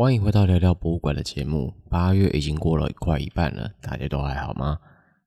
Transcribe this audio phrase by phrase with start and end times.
[0.00, 1.74] 欢迎回到聊聊博物馆的节目。
[1.90, 4.78] 八月已经过了快一半了，大家都还好吗？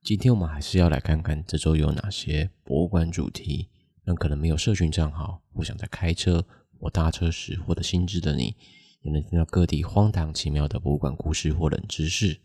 [0.01, 3.69] 今天我们还是要来看看这周有哪些博物馆主题，
[4.03, 6.43] 让可能没有社群账号，不想在开车
[6.79, 8.55] 或搭车时获得新知的你，
[9.03, 12.39] 也能听到各地荒唐奇妙的博物馆故事或冷知识。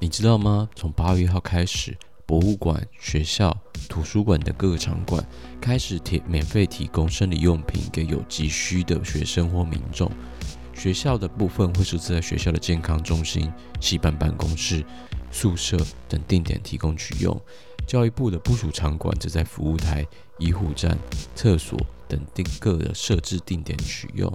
[0.00, 0.68] 你知道吗？
[0.74, 1.96] 从八月一号开始，
[2.28, 3.56] 博物馆、学校、
[3.88, 5.26] 图书馆的各个场馆
[5.62, 10.12] 开始提免费提供生理用品给有急需的学生或民众。
[10.74, 13.50] 学校的部分会设置在学校的健康中心、
[13.80, 14.84] 系办办公室、
[15.30, 17.34] 宿舍等定点提供取用。
[17.86, 20.98] 教育部的部署场馆则在服务台、医护站、
[21.34, 24.30] 厕所等定各的设置定点取用。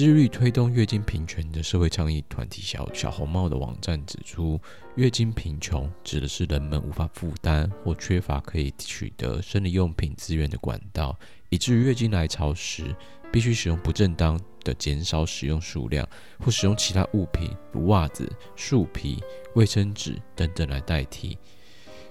[0.00, 4.58] 致力推动月经平权的社会倡议团体小小红帽的网站指出，
[4.94, 11.14] 月经贫穷指的是人们无法负担或缺乏可以取得生理用品资源的管道，
[11.50, 12.96] 以至于月经来潮时
[13.30, 16.08] 必须使用不正当的减少使用数量，
[16.38, 19.22] 或使用其他物品如袜子、树皮、
[19.54, 21.36] 卫生纸等等来代替。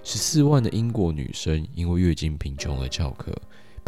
[0.04, 3.34] 十四万的英国女生因为月经贫穷而翘课。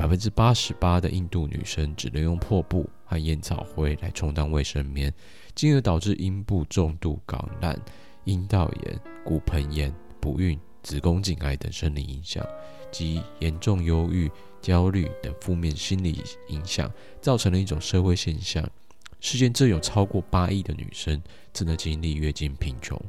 [0.03, 5.15] 百分之八十八的印度女生只能用破布和烟草灰来充当卫生棉，
[5.55, 7.81] 进而导致阴部重度感染、
[8.25, 12.45] 阴道炎、骨盆炎、不孕、子宫颈癌等生理影响，
[12.91, 14.29] 及严重忧郁、
[14.61, 18.69] 焦虑等负面心理影响，造成了一种社会现象：
[19.21, 23.01] 世界正有超过八亿的女生正在经历月经贫穷。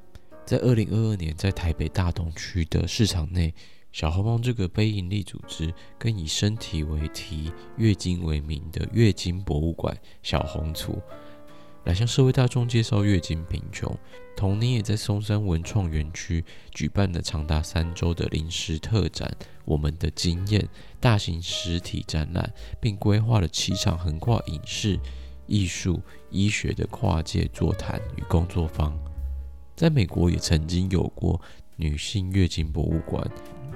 [0.45, 3.51] 在二零二二年，在台北大同区的市场内。
[3.93, 10.99] 小红帽这个非营利组织跟以身体为题、月经为名的月经博物馆小红厨，
[11.83, 13.95] 来向社会大众介绍月经贫穷。
[14.35, 19.31] 同年也在松山文创园区举办了长达三周的临时特展
[19.63, 20.59] 《我们的经验》
[20.99, 22.51] 大型实体展览，
[22.81, 24.99] 并规划了七场横跨影视、
[25.45, 26.01] 艺术、
[26.31, 28.97] 医学的跨界座谈与工作坊。
[29.75, 31.39] 在美国也曾经有过
[31.75, 33.23] 女性月经博物馆。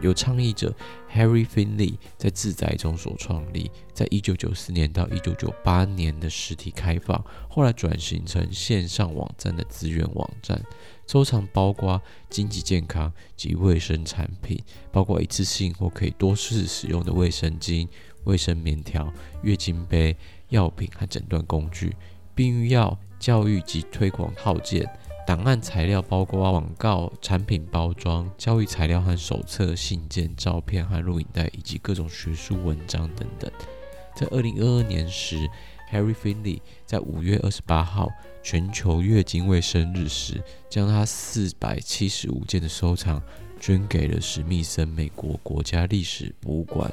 [0.02, 0.74] 由倡议者
[1.14, 10.62] Harry Finley 在自宅中所创立，在一九九四年到一九九八年的实体开放，后来转型成线上网站的资源网站，
[11.08, 17.88] 收藏包括经济健康及卫生产品，包括一次性或可以多次使用的卫生巾、
[18.26, 20.16] 卫生棉条、月经杯、
[20.50, 21.96] 药品和诊断工具、
[22.36, 24.88] 避孕药、教育及推广套件。
[25.28, 33.52] 档案材料包括广告、产品包装、教育材料和手册、信件、照片和录影带，以及各种学术文章等等。
[34.16, 35.50] 在二零二二年时
[35.92, 38.10] ，Harry Finley 在五月二十八号
[38.42, 43.22] 全球月经卫生日时，将他四百七十五件的收藏
[43.60, 46.90] 捐给了史密森美国国家历史博物馆。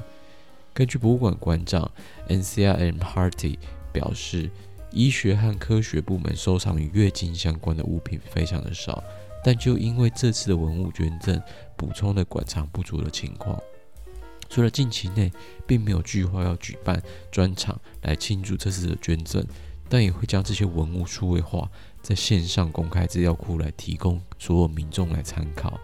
[0.73, 1.89] 根据博物馆馆长
[2.29, 2.99] Anthea M.
[2.99, 3.59] Harty
[3.93, 4.51] 表示。
[4.95, 9.03] 医学和科学部门收藏与月经相关的物品非常的少，
[9.45, 11.43] 但就因为这次的文物捐赠，
[11.77, 13.61] 补充了馆藏不足的情况。
[14.49, 15.33] 除了近期内
[15.67, 19.45] 并没有计划要举办专场来庆祝这次的捐赠，
[19.89, 21.69] 但也会将这些文物数位化，
[22.01, 25.77] 在线上公开资料库来提供所有民众来参考。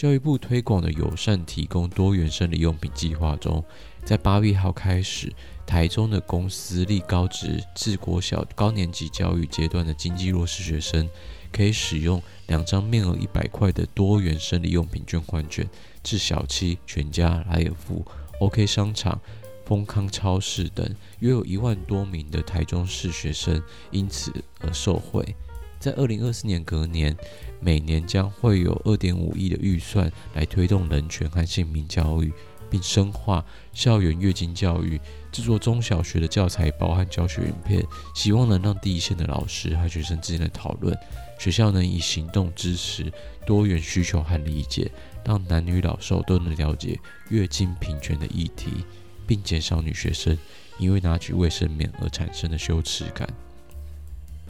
[0.00, 3.62] 教育部推广的友善提供多元生理用品计划中，
[4.02, 5.30] 在八月一号开始，
[5.66, 11.06] 台中的公私立高职至国小高年级教育阶段的经济弱势学生，
[11.52, 15.68] 可以使用两张面额一百块的多元生理用品捐换券，
[16.02, 18.02] 至小七、全家、莱尔富、
[18.40, 19.20] OK 商场、
[19.66, 25.36] 丰康超市等，约有一万多名的台中市学生因此而受惠。
[25.80, 27.16] 在二零二四年隔年，
[27.58, 32.30] 每年将会有二点五亿的预算来推动人权和性平教育，
[32.68, 33.42] 并深化
[33.72, 35.00] 校园月经教育，
[35.32, 37.82] 制作中小学的教材包和教学影片，
[38.14, 40.94] 希望能让第一线的老师和学生之间的讨论，
[41.38, 43.10] 学校能以行动支持
[43.46, 44.90] 多元需求和理解，
[45.24, 47.00] 让男女老少都能了解
[47.30, 48.84] 月经平权的议题，
[49.26, 50.36] 并减少女学生
[50.78, 53.26] 因为拿取卫生棉而产生的羞耻感。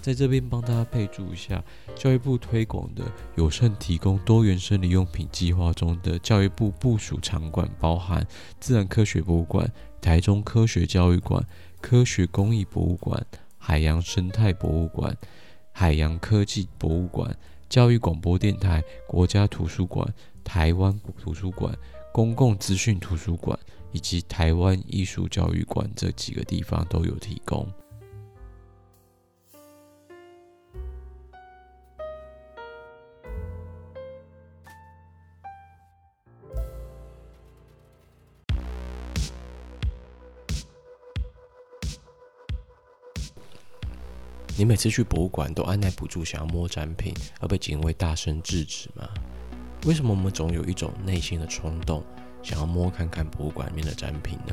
[0.01, 1.63] 在这边帮大家备注一下，
[1.95, 3.05] 教育部推广的
[3.37, 8.27] 友善提供多元生理用品计划中的教育部部署场馆包含
[8.59, 9.71] 自然科学博物馆、
[10.01, 11.45] 台中科学教育馆、
[11.81, 13.25] 科学工艺博物馆、
[13.59, 15.15] 海洋生态博物馆、
[15.73, 17.37] 海洋科技博物馆、
[17.69, 20.07] 教育广播电台、国家图书馆、
[20.43, 21.77] 台湾图书馆、
[22.13, 23.59] 公共资讯图书馆、
[23.93, 27.69] 以及台湾艺术教育馆这几个地方都有提供。
[44.61, 49.09] 你每次去博物馆都按捺不住想要摸展品，而被警卫大声制止吗？
[49.87, 52.05] 为什么我们总有一种内心的冲动，
[52.43, 54.53] 想要摸看看博物馆里面的展品呢？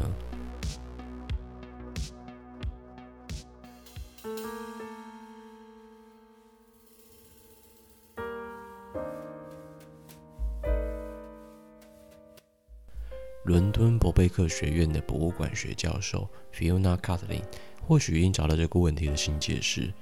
[13.48, 17.42] 伦敦伯贝克学院的博物馆学教授 Fiona Catlin
[17.82, 19.94] 或许已经找到这个问题的新解释。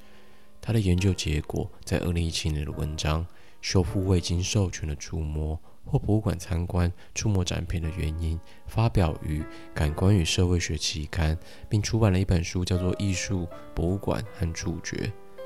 [0.60, 3.24] 他的研究结果在2017年的文章
[3.62, 9.42] 《修复未经授权的触摸或博物馆参观触摸展品的原因》发表于
[9.76, 11.38] 《感官与社会学》期刊，
[11.70, 14.98] 并出版了一本书，叫做《艺术、博物馆和触觉》。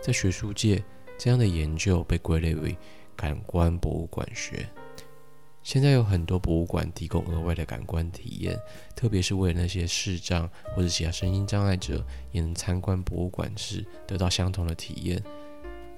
[0.01, 0.81] 在学术界，
[1.18, 2.78] 这样的研究被归类为
[3.18, 4.66] 感官博物馆学。
[5.69, 8.60] 现在有很多博物馆提供额外的感官体验，
[8.95, 15.24] 特别是为了那些视障或者其他身心障碍者，也能参观博物馆时得到相同的体验。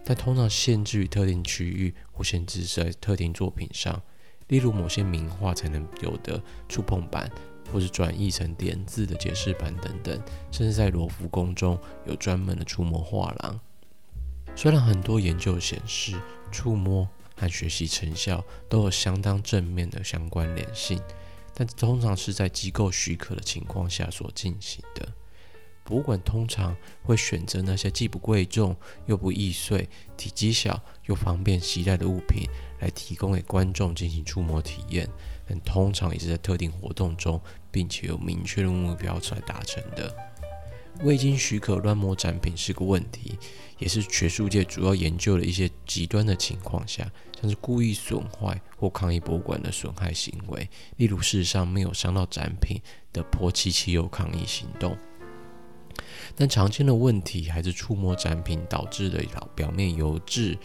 [0.04, 4.02] 但通常限制于特定区域或限制在特定作品上，
[4.50, 7.32] 例如某些名画才能有的触碰板，
[7.72, 10.22] 或是转译成点字的解释板等等，
[10.52, 13.58] 甚至在罗浮宫中有专门的触摸画廊。
[14.54, 16.20] 虽然很多研究显示
[16.52, 17.08] 触摸
[17.42, 21.02] 和学习成效都有相当正面的相关联性，
[21.56, 25.12] 但通常是在机构许可的情况下所进行的。
[25.84, 28.76] 博物馆通常会选择那些既不贵重
[29.08, 32.48] 又不易碎、体积小又方便携带的物品
[32.80, 35.10] 来提供给观众进行触摸体验，
[35.48, 37.42] 但通常也是在特定活动中，
[37.72, 40.16] 并且有明确的目标来达成的。
[41.04, 43.38] 未经许可乱摸展品是个问题，
[43.80, 47.12] 也是学术界主要研究的一些极端的情况下，
[47.42, 52.80] 像是故意损坏或抗议博物馆的损害行为，例如事实上没有伤到展品
[53.12, 54.96] 的泼漆漆油抗议行动。
[56.36, 59.24] 但常见的问题还是触摸展品导致的
[59.56, 60.56] 表面油渍，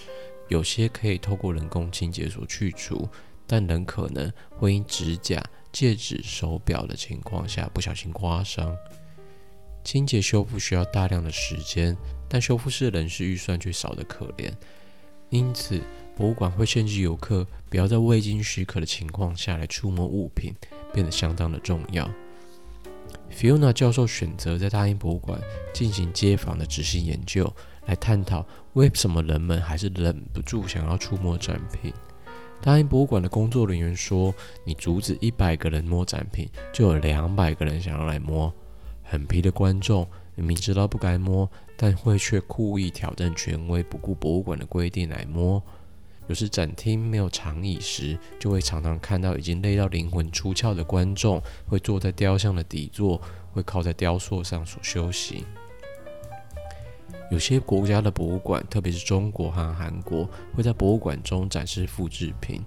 [0.48, 3.08] 有些可以透过人工清洁所去除，
[3.46, 5.42] 但仍可能会因指甲、
[5.72, 8.76] 戒指、手表的情况下不小心刮伤。
[9.86, 11.96] 清洁修复需要大量的时间，
[12.28, 14.52] 但修复师的人事预算却少得可怜。
[15.30, 15.80] 因此，
[16.16, 20.52] 博物馆会限制游客不要在未经许可的情况下来触摸物品，
[20.92, 22.10] 变得相当的重要。
[23.32, 25.40] Fiona 教授选择在大英博物馆
[25.72, 27.48] 进行街访的执行研究，
[27.86, 31.92] 来探讨为什么人们还是忍不住想要触摸展品。
[32.60, 34.34] 大英博物馆的工作人员说
[34.66, 38.52] ：“你阻止一百个人摸展品，就有两百个人想要来摸。”
[39.08, 45.62] 很皮的观众明明知道不该摸，但会却故意挑战权威，不顾博物馆的规定来摸。
[46.28, 53.22] 有时展厅没有长椅时，就会常常看到已经累到灵魂出窍的观众，会坐在雕像的底座，
[53.52, 55.44] 会靠在雕塑上所休息。
[57.30, 62.60] 有些国家的博物馆，特别是中国和韩国，会在博物馆中展示复制品，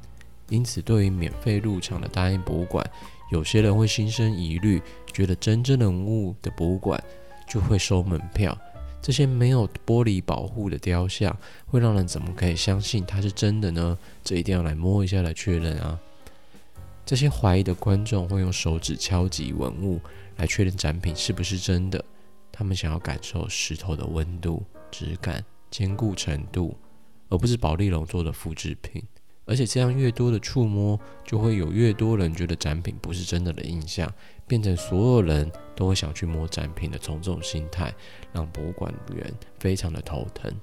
[0.49, 2.85] 因此对于免费入场的大英博物馆，
[3.31, 4.81] 有些人会心生疑虑，
[5.13, 7.01] 觉得真正人物的博物馆
[7.47, 8.57] 就会收门票。
[9.01, 11.35] 这些没有玻璃保护的雕像，
[11.67, 13.97] 会让人怎么可以相信它是真的呢？
[14.23, 15.97] 这一定要来摸一下来确认啊！
[17.05, 19.99] 这些怀疑的观众会用手指敲击文物
[20.35, 22.03] 来确认展品是不是真的。
[22.51, 26.75] 他们想要感受石头的温度、质感、坚固程度，
[27.29, 29.01] 而不是保丽龙做的复制品。
[29.49, 34.13] 而且这样越多的触摸，就会有越多人觉得展品不是真的的印象，
[34.47, 37.91] 变成所有人都会想去摸展品的从众心态，
[38.31, 40.53] 让博物馆员非常的头疼。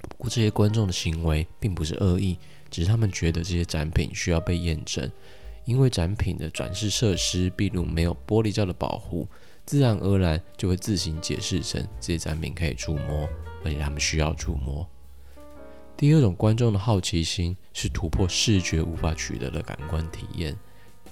[0.00, 2.38] 不过这些观众的行为并不是恶意，
[2.70, 5.08] 只是他们觉得这些展品需要被验证，
[5.66, 9.28] 因为展品的展示设施毕竟没有玻璃罩的保护，
[9.66, 13.28] 自然而然就会自行解释成这些展品可以触摸，
[13.62, 14.88] 而且他们需要触摸。
[16.02, 20.58] 第二种观众的好奇心是突破视觉无法取得的感官体验。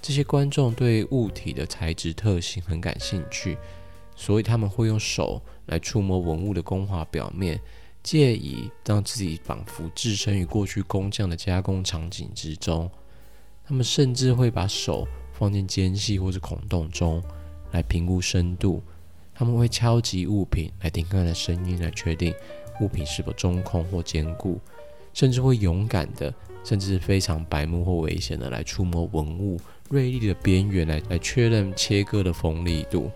[0.01, 3.57] 这些观众对物体的材质特性很感兴趣，
[4.17, 7.57] 所以他们会用手来触摸文物的光滑表面，
[8.03, 12.91] 借以让自己仿佛置身于过去工匠的加工场景之中。
[13.63, 17.23] 他们甚至会把手放进间隙或是孔洞中
[17.71, 18.83] 来评估深度。
[19.33, 22.35] 他们会敲击物品来听看的声音，来确定
[22.81, 24.59] 物品是否中空或坚固。
[25.13, 33.09] 甚至会勇敢的，甚至是非常白目或危险的来触摸文物，锐利的边缘来来确认切割的锋利度。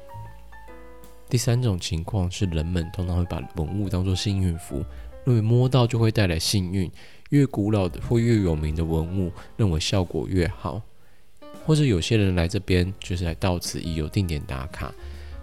[1.28, 4.84] 第三种情况是，人们通常会把文物当作幸运符，
[5.26, 6.90] 认为摸到就会带来幸运。
[7.32, 10.82] 越古老的或越有名的文物，认为效果越好。
[11.66, 14.94] 或者有些人来这边就是来到此一游、定点打卡。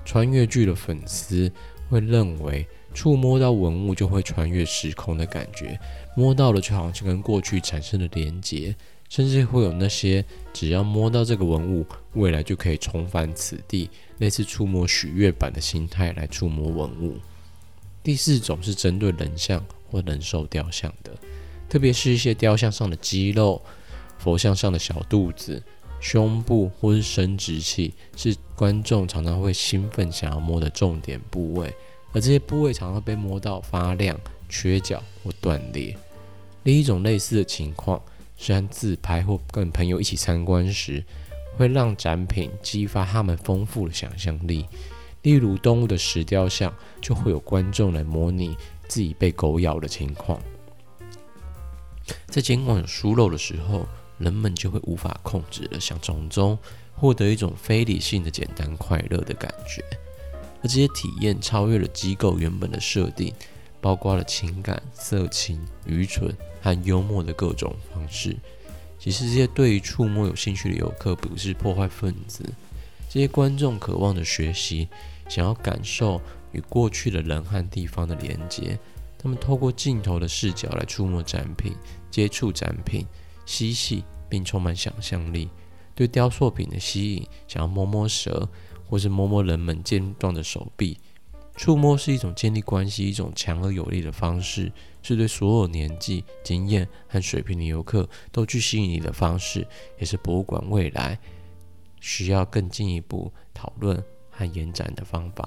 [0.05, 1.51] 穿越剧的粉丝
[1.93, 5.79] 会认为，触摸到文物就会穿越时空的感觉，
[6.17, 8.75] 摸到了就好像跟过去产生了连结，
[9.11, 17.19] 甚至会有那些只要摸到这个文物，未来就可以重返此地，类似触摸许愿板的心态来触摸文物。
[18.03, 21.13] 第四种是针对人像或人兽雕像的。
[21.69, 23.61] 特别是一些雕像上的肌肉、
[24.17, 25.63] 佛像上的小肚子、
[26.03, 31.73] 胸部或是生殖器，是观众常常会兴奋想要摸的重点部位，
[32.13, 34.19] 而这些部位常常被摸到发亮、
[34.49, 35.97] 缺角或断裂。
[36.65, 38.03] 另一种类似的情况
[38.37, 41.03] 是和自拍或跟朋友一起参观时，
[41.57, 44.67] 会让展品激发他们丰富的想象力。
[45.23, 48.57] 例如动物的石雕像，就会有观众来模拟
[48.89, 50.41] 自己被狗咬的情况。
[52.27, 53.87] 在监管有疏漏的时候，
[54.23, 56.57] 人们就会无法控制的想从中
[56.95, 59.83] 获得一种非理性的简单快乐的感觉，
[60.61, 63.35] 而这些体验超越了机构原本的设定，
[63.81, 68.37] 包括了情感、色情、愚蠢和幽默的各种方式。
[68.99, 72.45] 其实这些对于触摸有兴趣的游客不是破坏分子，
[73.11, 74.89] 这些观众渴望的学习，
[75.29, 76.21] 想要感受
[76.53, 78.79] 与过去的人和地方的连接。
[79.19, 81.75] 他们透过镜头的视角来触摸展品、
[82.11, 83.07] 接触展品、
[83.47, 85.49] 嬉戏，并充满想象力。
[85.95, 88.49] 对雕塑品的吸引，想要摸摸蛇，
[88.87, 90.99] 或是摸摸人们健壮的手臂。
[91.55, 94.73] 触摸是一种建立关系、一种强而有力的方式，
[95.03, 99.67] 是对所有年纪、经验和水平的游客都具吸引力的方式，
[99.99, 101.19] 也是博物馆未来
[102.01, 105.47] 需要更进一步讨论和延展的方法。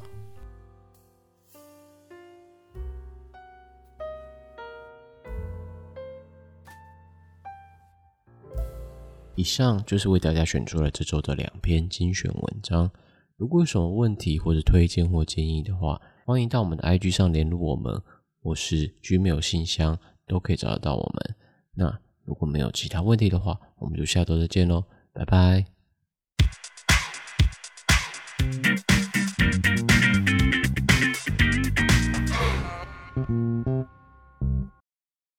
[9.35, 12.89] 以上就是为大家选出了这周的两篇精选文章。
[13.37, 18.01] 如果有什么问题或者推荐或建议的话，欢迎到我们的 IG 上联络我们，
[18.41, 21.35] 或是 Gmail 信箱都可以找得到我们。
[21.73, 25.74] 那如果没有其他问题的话，我们就下周再见喽，拜拜。